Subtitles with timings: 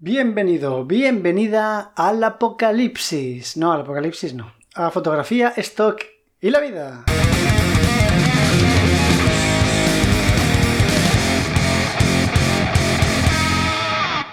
[0.00, 3.56] Bienvenido, bienvenida al apocalipsis.
[3.56, 4.54] No, al apocalipsis no.
[4.76, 6.00] A fotografía, stock
[6.40, 7.04] y la vida.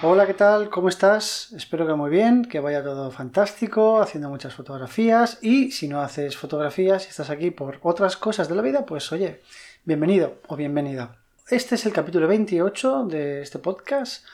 [0.04, 0.70] Hola, ¿qué tal?
[0.70, 1.52] ¿Cómo estás?
[1.56, 6.36] Espero que muy bien, que vaya todo fantástico, haciendo muchas fotografías y si no haces
[6.36, 9.42] fotografías y estás aquí por otras cosas de la vida, pues oye,
[9.84, 11.16] bienvenido o bienvenida.
[11.50, 14.24] Este es el capítulo 28 de este podcast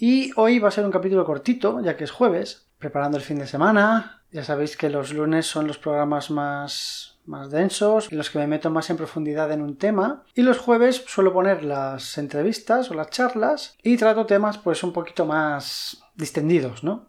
[0.00, 3.38] y hoy va a ser un capítulo cortito, ya que es jueves, preparando el fin
[3.38, 4.22] de semana.
[4.32, 8.46] Ya sabéis que los lunes son los programas más, más densos, en los que me
[8.46, 10.24] meto más en profundidad en un tema.
[10.34, 14.94] Y los jueves suelo poner las entrevistas o las charlas y trato temas pues un
[14.94, 17.08] poquito más distendidos, ¿no?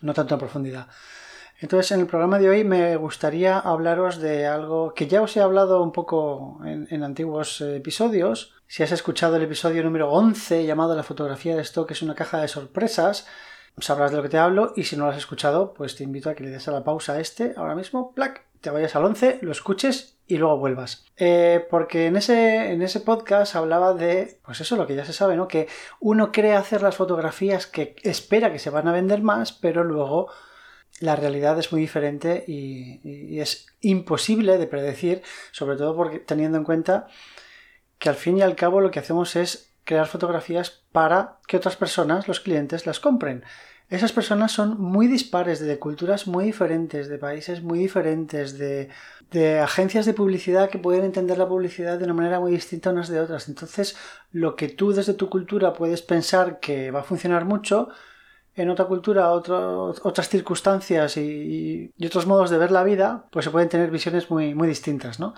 [0.00, 0.86] No tanto en profundidad.
[1.60, 5.40] Entonces, en el programa de hoy me gustaría hablaros de algo que ya os he
[5.40, 8.54] hablado un poco en, antiguos episodios.
[8.66, 12.40] Si has escuchado el episodio número 11 llamado La fotografía de stock es una caja
[12.40, 13.26] de sorpresas,
[13.78, 16.28] sabrás de lo que te hablo y si no lo has escuchado, pues te invito
[16.28, 19.04] a que le des a la pausa a este ahora mismo, plac, te vayas al
[19.04, 21.04] 11, lo escuches y luego vuelvas.
[21.16, 25.12] Eh, porque en ese, en ese podcast hablaba de, pues eso, lo que ya se
[25.12, 25.48] sabe, ¿no?
[25.48, 25.68] Que
[26.00, 30.28] uno cree hacer las fotografías que espera que se van a vender más, pero luego
[31.00, 36.64] la realidad es muy diferente y, es imposible de predecir, sobre todo porque teniendo en
[36.64, 37.08] cuenta
[37.98, 41.76] que al fin y al cabo lo que hacemos es crear fotografías para que otras
[41.76, 43.44] personas, los clientes, las compren.
[43.90, 48.88] Esas personas son muy dispares, de culturas muy diferentes, de países muy diferentes, de,
[49.30, 53.08] de, agencias de publicidad que pueden entender la publicidad de una manera muy distinta unas
[53.08, 53.48] de otras.
[53.48, 53.94] Entonces,
[54.32, 57.90] lo que tú desde tu cultura puedes pensar que va a funcionar mucho,
[58.56, 63.68] en otra cultura, otras circunstancias y, otros modos de ver la vida, pues se pueden
[63.68, 65.34] tener visiones muy, muy distintas, ¿no?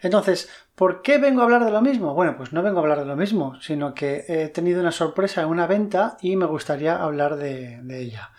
[0.00, 2.14] Entonces, ¿por qué vengo a hablar de lo mismo?
[2.14, 5.42] Bueno, pues no vengo a hablar de lo mismo, sino que he tenido una sorpresa
[5.42, 8.30] en una venta y me gustaría hablar de, ella.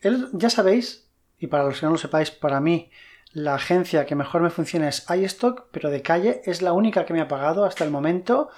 [0.00, 2.90] ya sabéis, y para los que no lo sepáis, para mí
[3.32, 7.12] la agencia que mejor me funciona es iStock, pero de calle es la única que
[7.12, 8.48] me ha pagado hasta el momento.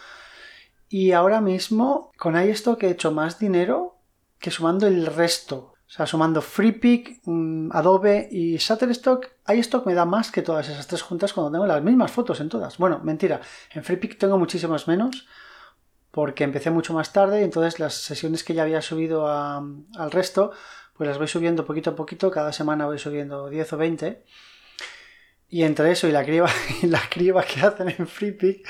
[0.89, 3.98] Y ahora mismo con iStock he hecho más dinero
[4.38, 5.75] que sumando el resto.
[5.87, 10.87] O sea, sumando FreePic, mm, Adobe y Shutterstock, iStock me da más que todas esas
[10.87, 12.76] tres juntas cuando tengo las mismas fotos en todas.
[12.76, 13.41] Bueno, mentira,
[13.72, 15.26] en FreePic tengo muchísimas menos
[16.10, 20.53] porque empecé mucho más tarde y entonces las sesiones que ya había subido al resto,
[20.94, 24.25] pues las voy subiendo poquito a poquito, cada semana voy subiendo 10 o 20.
[25.50, 26.50] Y entre eso y la criba,
[26.82, 28.69] y la criba que hacen en FreePic,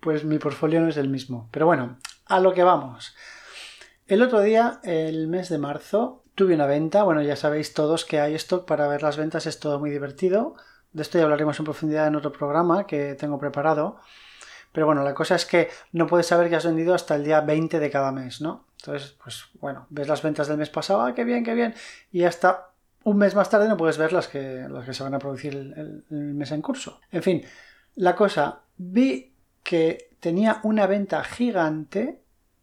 [0.00, 1.48] pues mi portfolio no es el mismo.
[1.50, 3.14] Pero bueno, a lo que vamos.
[4.10, 7.04] El otro día, el mes de marzo, tuve una venta.
[7.04, 10.56] Bueno, ya sabéis todos que hay stock para ver las ventas, es todo muy divertido.
[10.92, 14.00] De esto ya hablaremos en profundidad en otro programa que tengo preparado.
[14.72, 17.40] Pero bueno, la cosa es que no puedes saber que has vendido hasta el día
[17.40, 18.64] 20 de cada mes, ¿no?
[18.80, 21.72] Entonces, pues bueno, ves las ventas del mes pasado, ¡ah, qué bien, qué bien!
[22.10, 22.70] Y hasta
[23.04, 25.54] un mes más tarde no puedes ver las que, las que se van a producir
[25.54, 27.00] el mes en curso.
[27.12, 27.44] En fin,
[27.94, 29.32] la cosa, vi
[29.62, 32.19] que tenía una venta gigante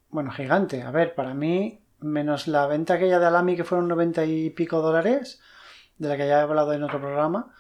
[0.09, 0.83] bueno, gigante.
[0.83, 4.81] A ver, para mí, menos la venta aquella de Alami que fueron 90 y pico
[4.81, 5.39] dólares,
[5.97, 7.53] de la que ya he hablado en otro programa,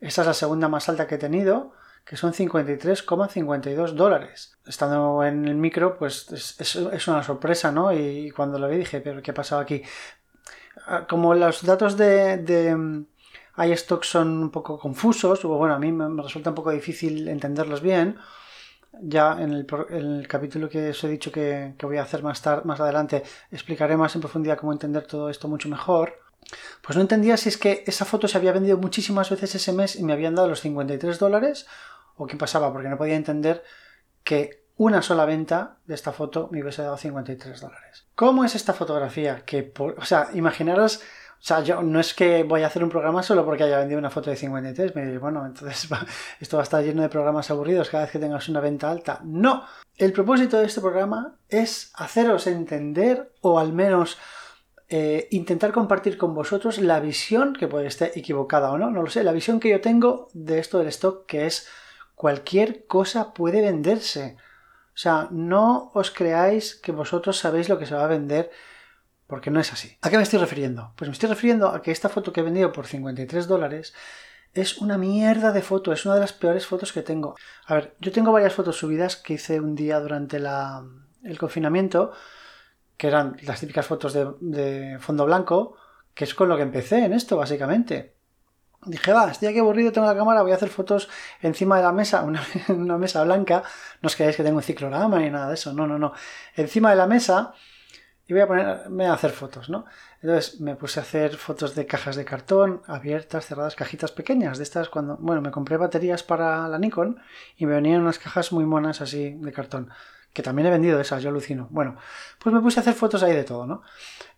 [0.00, 1.72] esta es la segunda más alta que he tenido,
[2.04, 4.58] que son 53,52 dólares.
[4.66, 7.92] Estando en el micro, pues es, una sorpresa, ¿no?
[7.92, 9.82] Y cuando lo vi dije, pero ¿qué ha pasado aquí?
[10.86, 13.06] Ah, como los datos de, de mm,
[13.56, 17.80] iStock son un poco confusos, o bueno, a mí me resulta un poco difícil entenderlos
[17.80, 18.18] bien,
[19.02, 22.80] ya en el, capítulo que os he dicho que, voy a hacer más, tarde, más
[22.80, 26.20] adelante, explicaré más en profundidad cómo entender todo esto mucho mejor.
[26.82, 29.96] Pues no entendía si es que esa foto se había vendido muchísimas veces ese mes
[29.96, 31.66] y me habían dado los 53 dólares
[32.16, 33.64] o qué pasaba, porque no podía entender
[34.22, 38.06] que una sola venta de esta foto me hubiese dado 53 dólares.
[38.14, 39.44] ¿Cómo es esta fotografía?
[39.44, 41.00] Que, o sea, imaginaros
[41.40, 43.98] o sea, yo no es que voy a hacer un programa solo porque haya vendido
[43.98, 44.94] una foto de 53.
[44.94, 45.88] Me dice, bueno, entonces
[46.40, 49.20] esto va a estar lleno de programas aburridos cada vez que tengas una venta alta.
[49.24, 49.64] No.
[49.96, 54.18] El propósito de este programa es haceros entender o al menos
[54.88, 59.10] eh, intentar compartir con vosotros la visión, que puede estar equivocada o no, no lo
[59.10, 61.68] sé, la visión que yo tengo de esto del stock, que es
[62.14, 64.36] cualquier cosa puede venderse.
[64.94, 68.50] O sea, no os creáis que vosotros sabéis lo que se va a vender
[69.34, 69.98] porque no es así.
[70.00, 70.92] ¿A qué me estoy refiriendo?
[70.94, 73.92] Pues me estoy refiriendo a que esta foto que he vendido por 53 dólares
[74.52, 77.34] es una mierda de foto, es una de las peores fotos que tengo.
[77.66, 82.12] A ver, yo tengo varias fotos subidas que hice un día durante el confinamiento,
[82.96, 85.78] que eran las típicas fotos de, fondo blanco,
[86.14, 88.14] que es con lo que empecé en esto, básicamente.
[88.86, 91.08] Dije, va, estoy aquí aburrido, tengo la cámara, voy a hacer fotos
[91.42, 93.64] encima de la mesa, una, una mesa blanca.
[94.00, 96.12] No os creáis que tengo un ciclorama ni nada de eso, no, no, no.
[96.54, 97.52] Encima de la mesa
[98.26, 99.84] y voy a ponerme a hacer fotos, ¿no?
[100.22, 104.64] Entonces me puse a hacer fotos de cajas de cartón abiertas, cerradas, cajitas pequeñas, de
[104.64, 107.20] estas cuando, bueno, me compré baterías para la Nikon
[107.56, 109.90] y me venían unas cajas muy monas así de cartón,
[110.32, 111.68] que también he vendido esas, yo alucino.
[111.70, 111.96] Bueno,
[112.38, 113.82] pues me puse a hacer fotos ahí de todo, ¿no?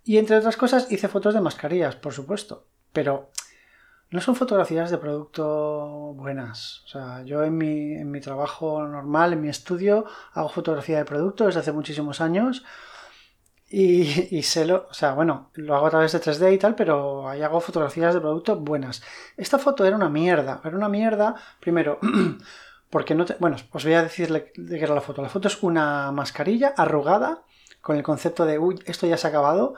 [0.04, 3.30] Y entre otras cosas hice fotos de mascarillas, por supuesto, pero
[4.10, 6.82] no son fotografías de producto buenas.
[6.86, 11.04] O sea, yo en mi, en mi trabajo normal, en mi estudio, hago fotografía de
[11.04, 12.64] producto desde hace muchísimos años
[13.68, 17.28] y, sé lo, o sea, bueno, lo hago a través de 3D y tal, pero
[17.28, 19.02] ahí hago fotografías de producto buenas.
[19.36, 21.98] Esta foto era una mierda, era una mierda, primero,
[22.90, 25.20] porque no te, bueno, os voy a decirle de qué era la foto.
[25.20, 27.42] La foto es una mascarilla arrugada
[27.80, 29.74] con el concepto de, uy, esto ya se ha acabado,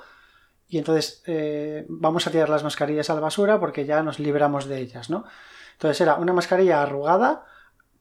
[0.69, 4.67] y entonces eh, vamos a tirar las mascarillas a la basura porque ya nos libramos
[4.67, 5.25] de ellas, ¿no?
[5.73, 7.46] Entonces era una mascarilla arrugada,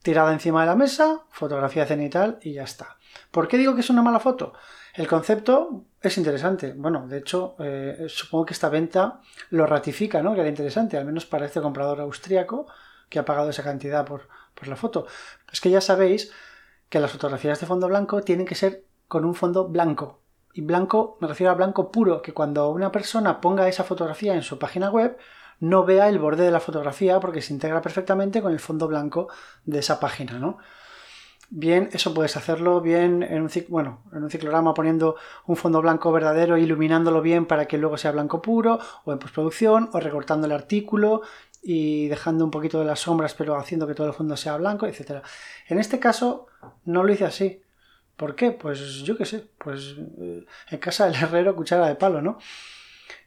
[0.04, 2.97] tirada encima de la mesa, fotografía cenital y ya está.
[3.32, 4.54] ¿Por qué digo que es una mala foto?
[4.94, 6.74] El concepto es interesante.
[6.74, 9.22] Bueno, de hecho, eh, supongo que esta venta
[9.52, 10.34] lo ratifica, ¿no?
[10.34, 12.68] Que era interesante, al menos para este comprador austríaco
[13.10, 15.06] que ha pagado esa cantidad por, por la foto.
[15.52, 16.32] Es que ya sabéis
[16.90, 20.22] que las fotografías de fondo blanco tienen que ser con un fondo blanco.
[20.54, 24.42] Y blanco, me refiero a blanco puro, que cuando una persona ponga esa fotografía en
[24.42, 25.18] su página web,
[25.60, 29.28] no vea el borde de la fotografía porque se integra perfectamente con el fondo blanco
[29.66, 30.58] de esa página, ¿no?
[31.50, 35.16] Bien, eso puedes hacerlo bien en un, bueno, en un ciclorama poniendo
[35.46, 39.90] un fondo blanco verdadero, iluminándolo bien para que luego sea blanco puro, o en postproducción,
[39.94, 41.22] o recortando el artículo
[41.64, 44.88] y dejando un poquito de las sombras, pero haciendo que todo el fondo sea blanco,
[44.88, 45.24] etc.
[45.70, 46.48] En este caso
[46.84, 47.62] no lo hice así.
[48.18, 48.52] ¿Por qué?
[48.52, 52.40] Pues yo qué sé, pues eh, en casa del herrero cuchara de palo, ¿no?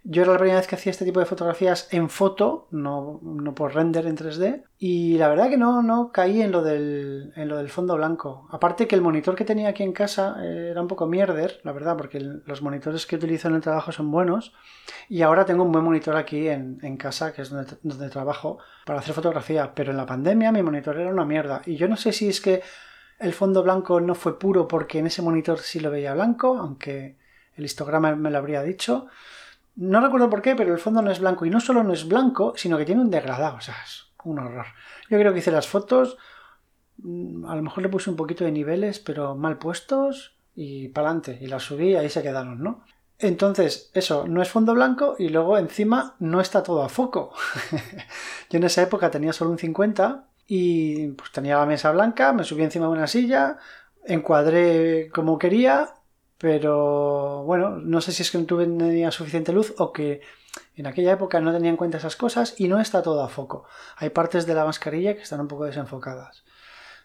[0.03, 3.21] Yo era la primera vez que hacía este tipo de fotografías en foto, no,
[3.55, 7.49] por render en 3D, y la verdad que no, no caí en lo, del, en
[7.49, 8.49] lo del fondo blanco.
[8.50, 11.73] Aparte que el monitor que tenía aquí en casa eh, era un poco mierder, la
[11.73, 14.55] verdad, porque los monitores que utilizo en el trabajo son buenos,
[15.09, 19.00] y ahora tengo un buen monitor aquí en, casa, que es donde, donde trabajo, para
[19.00, 22.12] hacer fotografía, pero en la pandemia mi monitor era una mierda, y yo no sé
[22.12, 22.62] si es que
[23.21, 27.19] el fondo blanco no fue puro porque en ese monitor sí lo veía blanco, aunque
[27.55, 29.09] el histograma me lo habría dicho.
[29.76, 31.46] No recuerdo por qué, pero el fondo no es blanco.
[31.46, 33.56] Y no solo no es blanco, sino que tiene un degradado.
[33.56, 34.67] O sea, es un horror.
[35.08, 36.19] Yo creo que hice las fotos.
[36.99, 40.37] Mm, a lo mejor le puse un poquito de niveles, pero mal puestos.
[40.55, 41.38] Y para adelante.
[41.40, 42.84] Y las subí y ahí se quedaron, ¿no?
[43.20, 47.32] Entonces, eso, no es fondo blanco y luego encima no está todo a foco.
[48.50, 52.44] Yo en esa época tenía solo un 50 y pues tenía la mesa blanca, me
[52.44, 53.58] subí encima de una silla,
[54.05, 55.90] encuadré como quería
[56.41, 60.23] pero bueno, no sé si es que no tenía suficiente luz o que
[60.75, 63.67] en aquella época no tenía en cuenta esas cosas y no está todo a foco.
[63.97, 66.43] Hay partes de la mascarilla que están un poco desenfocadas.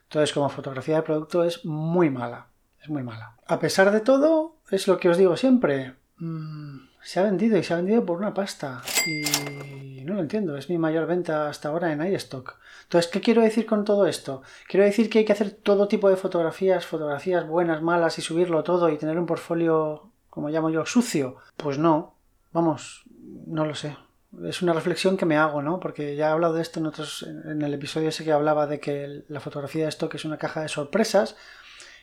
[0.04, 2.48] Entonces, como fotografía de producto es muy mala.
[2.82, 3.36] Es muy mala.
[3.46, 5.96] A pesar de todo, es lo que os digo siempre.
[6.17, 8.81] Mm, se ha vendido y se ha vendido por una pasta.
[9.06, 10.57] Y no lo entiendo.
[10.57, 12.57] Es mi mayor venta hasta ahora en iStock.
[12.83, 14.41] Entonces, ¿qué quiero decir con todo esto?
[14.67, 18.63] Quiero decir que hay que hacer todo tipo de fotografías, fotografías buenas, malas y subirlo
[18.63, 21.38] todo y tener un portfolio, como llamo yo, sucio.
[21.57, 22.15] Pues no,
[22.53, 23.03] vamos,
[23.47, 23.97] no lo sé.
[24.44, 25.79] Es una reflexión que me hago, ¿no?
[25.79, 28.79] Porque ya he hablado de esto en otros, en el episodio ese que hablaba de
[28.79, 31.35] que la fotografía de stock es una caja de sorpresas.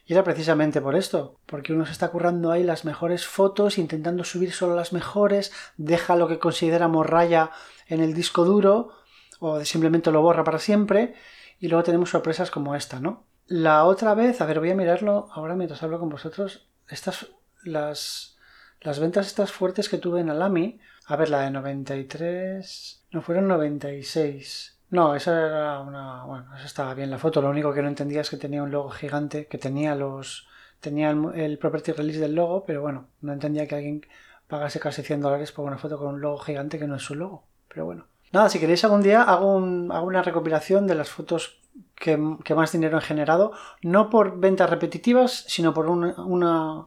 [0.04, 4.24] Y era precisamente por esto, porque uno se está currando ahí las mejores fotos, intentando
[4.24, 7.50] subir solo las mejores, deja lo que considera morralla
[7.86, 8.90] en el disco duro
[9.38, 11.14] o simplemente lo borra para siempre
[11.58, 13.24] y luego tenemos sorpresas como esta, ¿no?
[13.46, 17.28] La otra vez, a ver, voy a mirarlo ahora mientras hablo con vosotros, estas,
[17.64, 18.36] las,
[18.80, 23.48] las ventas estas fuertes que tuve en Alami, a ver, la de 93, no fueron
[23.48, 24.78] 96.
[24.92, 28.20] No, esa era una, bueno, esa estaba bien la foto, lo único que no entendía
[28.20, 30.46] es que tenía un logo gigante, que tenía los,
[30.80, 34.06] tenía el, property release del logo, pero bueno, no entendía que alguien
[34.48, 37.14] pagase casi 100 dólares por una foto con un logo gigante que no es su
[37.14, 38.04] logo, pero bueno.
[38.32, 41.58] Nada, si queréis algún día hago, una recopilación de las fotos
[41.94, 46.86] que, más dinero han generado, no por ventas repetitivas, sino por una,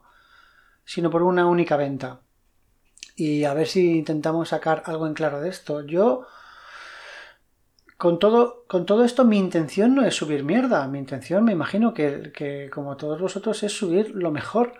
[0.86, 2.20] sino por una única venta.
[3.16, 5.82] Y a ver si intentamos sacar algo en claro de esto.
[5.82, 6.28] Yo,
[7.98, 10.88] con todo, con todo esto, mi intención no es subir mierda.
[10.88, 14.74] Mi intención, me imagino que, que como todos vosotros, es subir lo mejor.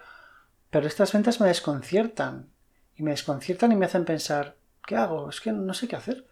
[0.70, 2.50] Pero estas ventas me desconciertan.
[2.96, 5.30] Y me desconciertan y me hacen pensar, ¿qué hago?
[5.30, 6.26] Es que no sé qué hacer.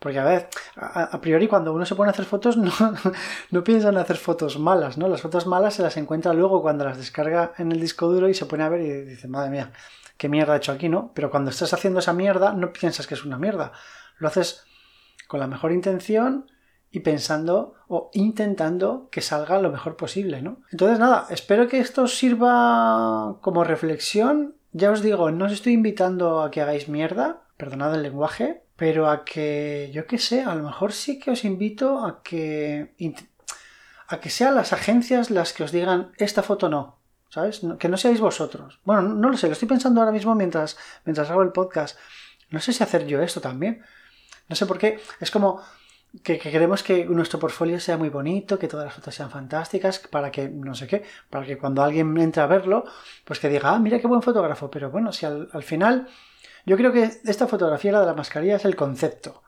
[0.00, 2.72] Porque a ver, a, priori cuando uno se pone a hacer fotos no,
[3.50, 5.08] no piensa en hacer fotos malas, ¿no?
[5.08, 8.34] Las fotos malas se las encuentra luego cuando las descarga en el disco duro y
[8.34, 9.72] se pone a ver y dice, madre mía,
[10.16, 11.12] qué mierda he hecho aquí, ¿no?
[11.14, 13.72] Pero cuando estás haciendo esa mierda no piensas que es una mierda.
[14.18, 14.64] Lo haces
[15.30, 16.50] con la mejor intención
[16.90, 20.60] y pensando o intentando que salga lo mejor posible, ¿no?
[20.72, 26.42] Entonces nada, espero que esto sirva como reflexión ya os digo, no os estoy invitando
[26.42, 30.64] a que hagáis mierda, perdonad el lenguaje, pero a que, yo qué sé, a lo
[30.64, 32.92] mejor sí que os invito a que,
[34.08, 37.62] a que sean las agencias las que os digan, esta foto no, ¿sabes?
[37.78, 38.80] Que no seáis vosotros.
[38.84, 41.96] Bueno, no lo sé, lo estoy pensando ahora mismo mientras, mientras hago el podcast.
[42.50, 43.82] No sé si hacer yo esto también.
[44.50, 44.98] No sé por qué.
[45.20, 45.62] Es como
[46.24, 50.32] que, queremos que nuestro portfolio sea muy bonito, que todas las fotos sean fantásticas, para
[50.32, 52.84] que, no sé qué, para que cuando alguien entre a verlo,
[53.24, 54.68] pues que diga, ah, mira qué buen fotógrafo.
[54.68, 56.08] Pero bueno, si al, final,
[56.66, 59.44] yo creo que esta fotografía, la de la mascarilla, es el concepto,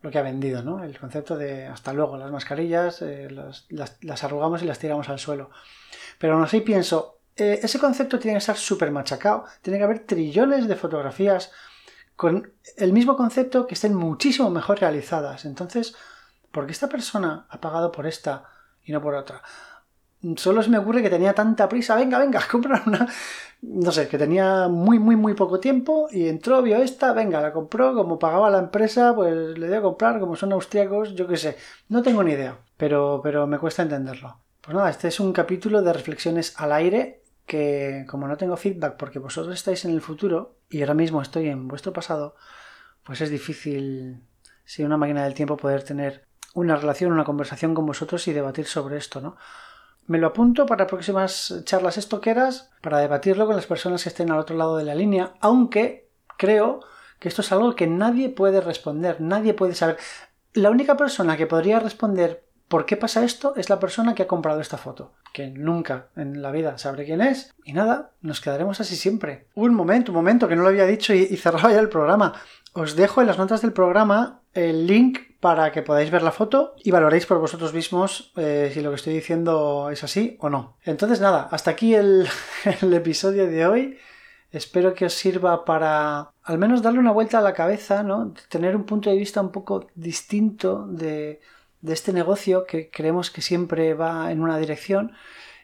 [0.00, 0.82] lo que ha vendido, ¿no?
[0.82, 3.28] El concepto de hasta luego, las mascarillas eh,
[3.68, 5.50] las, arrugamos y las tiramos al suelo.
[6.18, 10.06] Pero aún así pienso, eh, ese concepto tiene que estar súper machacado, tiene que haber
[10.06, 11.52] trillones de fotografías
[12.20, 15.46] con el mismo concepto que estén muchísimo mejor realizadas.
[15.46, 15.94] Entonces,
[16.52, 18.44] ¿por qué esta persona ha pagado por esta
[18.84, 19.40] y no por otra?
[20.36, 23.08] Solo se me ocurre que tenía tanta prisa, venga, venga, comprar una...
[23.62, 27.54] No sé, que tenía muy, muy, muy poco tiempo y entró, vio esta, venga, la
[27.54, 31.38] compró, como pagaba la empresa, pues le dio a comprar, como son austriacos, yo qué
[31.38, 31.56] sé,
[31.88, 34.36] no tengo ni idea, pero, pero me cuesta entenderlo.
[34.60, 38.98] Pues nada, este es un capítulo de reflexiones al aire que como no tengo feedback
[38.98, 42.36] porque vosotros estáis en el futuro y ahora mismo estoy en vuestro pasado,
[43.02, 44.22] pues es difícil,
[44.64, 48.66] si una máquina del tiempo, poder tener una relación, una conversación con vosotros y debatir
[48.66, 49.36] sobre esto, ¿no?
[50.06, 54.38] Me lo apunto para próximas charlas estoqueras, para debatirlo con las personas que estén al
[54.38, 56.80] otro lado de la línea, aunque creo
[57.18, 59.98] que esto es algo que nadie puede responder, nadie puede saber.
[60.52, 63.54] La única persona que podría responder ¿Por qué pasa esto?
[63.56, 67.20] Es la persona que ha comprado esta foto, que nunca en la vida sabré quién
[67.20, 67.52] es.
[67.64, 69.48] Y nada, nos quedaremos así siempre.
[69.56, 72.32] Un momento, un momento, que no lo había dicho y, cerraba ya el programa.
[72.72, 76.76] Os dejo en las notas del programa el link para que podáis ver la foto
[76.84, 80.76] y valoréis por vosotros mismos eh, si lo que estoy diciendo es así o no.
[80.84, 82.28] Entonces nada, hasta aquí el,
[82.82, 83.98] el episodio de hoy.
[84.52, 88.32] Espero que os sirva para al menos darle una vuelta a la cabeza, ¿no?
[88.48, 91.40] Tener un punto de vista un poco distinto de
[91.80, 95.12] de este negocio que creemos que siempre va en una dirección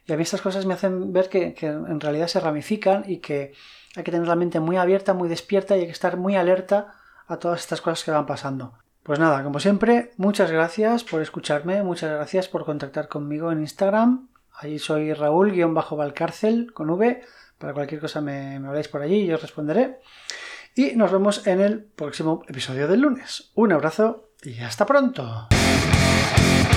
[0.06, 3.52] y a mí estas cosas me hacen ver que, en realidad se ramifican y que
[3.96, 6.94] hay que tener la mente muy abierta, muy despierta y hay que estar muy alerta
[7.26, 8.74] a todas estas cosas que van pasando.
[9.02, 14.28] Pues nada, como siempre, muchas gracias por escucharme, muchas gracias por contactar conmigo en Instagram.
[14.52, 17.22] Ahí soy Raúl-Valcárcel con V.
[17.58, 19.98] Para cualquier cosa me, me habláis por allí y yo os responderé.
[20.74, 23.50] Y nos vemos en el próximo episodio del lunes.
[23.54, 25.48] Un abrazo y hasta pronto.
[26.32, 26.75] Bye.